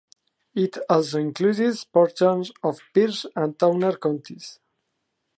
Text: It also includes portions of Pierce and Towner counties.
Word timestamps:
It 0.55 0.79
also 0.89 1.19
includes 1.19 1.85
portions 1.85 2.51
of 2.63 2.79
Pierce 2.91 3.27
and 3.35 3.59
Towner 3.59 3.97
counties. 3.97 4.57